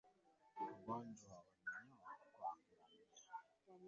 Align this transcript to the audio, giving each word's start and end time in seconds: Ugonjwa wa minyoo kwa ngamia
Ugonjwa 0.71 1.37
wa 1.71 1.79
minyoo 1.85 2.31
kwa 2.37 2.51
ngamia 2.57 3.09